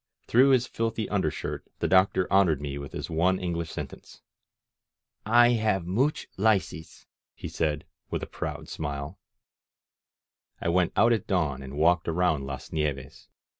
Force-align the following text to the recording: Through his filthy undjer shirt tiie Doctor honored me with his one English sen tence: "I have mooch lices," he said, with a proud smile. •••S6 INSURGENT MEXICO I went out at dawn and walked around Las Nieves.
Through 0.25 0.49
his 0.49 0.65
filthy 0.65 1.05
undjer 1.09 1.29
shirt 1.31 1.67
tiie 1.79 1.87
Doctor 1.89 2.27
honored 2.33 2.59
me 2.59 2.79
with 2.79 2.91
his 2.91 3.07
one 3.07 3.37
English 3.39 3.69
sen 3.69 3.85
tence: 3.89 4.21
"I 5.27 5.49
have 5.49 5.85
mooch 5.85 6.27
lices," 6.39 7.05
he 7.35 7.47
said, 7.47 7.85
with 8.09 8.23
a 8.23 8.25
proud 8.25 8.67
smile. 8.67 9.05
•••S6 9.13 9.13
INSURGENT 10.57 10.59
MEXICO 10.59 10.65
I 10.65 10.69
went 10.69 10.93
out 10.95 11.13
at 11.13 11.27
dawn 11.27 11.61
and 11.61 11.77
walked 11.77 12.07
around 12.07 12.47
Las 12.47 12.71
Nieves. 12.73 13.27